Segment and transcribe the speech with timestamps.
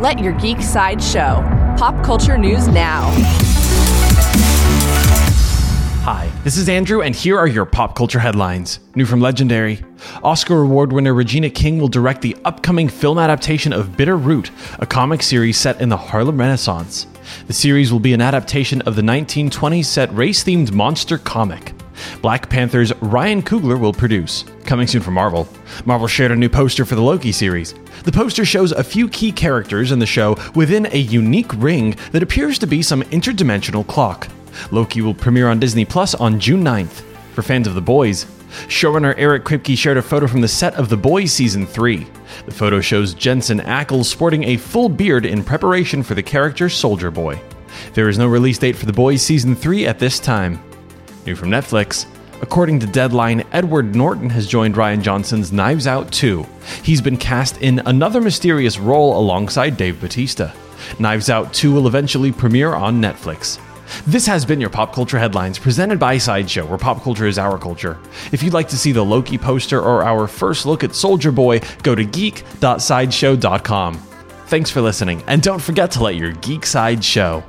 [0.00, 1.44] Let your geek side show.
[1.76, 3.10] Pop culture news now.
[6.04, 8.80] Hi, this is Andrew, and here are your pop culture headlines.
[8.94, 9.84] New from Legendary
[10.22, 14.86] Oscar Award winner Regina King will direct the upcoming film adaptation of Bitter Root, a
[14.86, 17.06] comic series set in the Harlem Renaissance.
[17.46, 21.74] The series will be an adaptation of the 1920s set race themed monster comic.
[22.22, 24.44] Black Panther's Ryan Coogler will produce.
[24.64, 25.48] Coming soon from Marvel.
[25.84, 27.74] Marvel shared a new poster for the Loki series.
[28.04, 32.22] The poster shows a few key characters in the show within a unique ring that
[32.22, 34.28] appears to be some interdimensional clock.
[34.70, 37.02] Loki will premiere on Disney Plus on June 9th.
[37.34, 38.26] For fans of The Boys,
[38.66, 42.06] showrunner Eric Kripke shared a photo from the set of The Boys Season 3.
[42.46, 47.10] The photo shows Jensen Ackles sporting a full beard in preparation for the character Soldier
[47.10, 47.40] Boy.
[47.94, 50.62] There is no release date for The Boys Season 3 at this time.
[51.26, 52.06] New from Netflix.
[52.42, 56.46] According to Deadline, Edward Norton has joined Rian Johnson's Knives Out 2.
[56.82, 60.54] He's been cast in another mysterious role alongside Dave Bautista.
[60.98, 63.60] Knives Out 2 will eventually premiere on Netflix.
[64.06, 67.58] This has been your Pop Culture Headlines presented by Sideshow, where pop culture is our
[67.58, 67.98] culture.
[68.32, 71.60] If you'd like to see the Loki poster or our first look at Soldier Boy,
[71.82, 73.94] go to geek.sideshow.com.
[74.46, 77.44] Thanks for listening, and don't forget to let your geek side show.